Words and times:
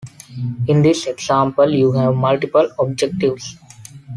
In 0.67 0.81
this 0.81 1.05
example 1.05 1.69
you 1.71 1.91
have 1.91 2.15
multiple 2.15 2.67
objectives. 2.79 3.55